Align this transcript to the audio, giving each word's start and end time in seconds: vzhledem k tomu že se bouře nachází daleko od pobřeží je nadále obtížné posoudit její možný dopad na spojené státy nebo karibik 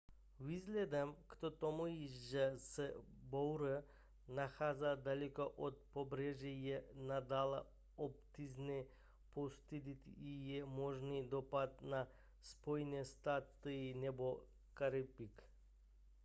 vzhledem 0.43 1.09
k 1.31 1.49
tomu 1.59 1.85
že 2.29 2.45
se 2.57 2.93
bouře 3.23 3.83
nachází 4.27 4.81
daleko 5.03 5.49
od 5.49 5.77
pobřeží 5.93 6.65
je 6.65 6.83
nadále 6.93 7.63
obtížné 7.95 8.83
posoudit 9.33 9.99
její 10.17 10.63
možný 10.63 11.29
dopad 11.29 11.81
na 11.81 12.07
spojené 12.41 13.05
státy 13.05 13.93
nebo 13.93 14.43
karibik 14.73 15.41